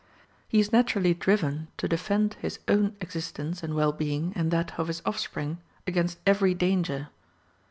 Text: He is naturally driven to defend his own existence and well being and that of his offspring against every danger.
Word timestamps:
He 0.47 0.59
is 0.59 0.71
naturally 0.71 1.13
driven 1.13 1.67
to 1.77 1.87
defend 1.87 2.33
his 2.39 2.57
own 2.67 2.95
existence 3.01 3.61
and 3.61 3.75
well 3.75 3.91
being 3.91 4.33
and 4.35 4.49
that 4.49 4.79
of 4.79 4.87
his 4.87 5.03
offspring 5.05 5.59
against 5.85 6.17
every 6.25 6.55
danger. 6.55 7.09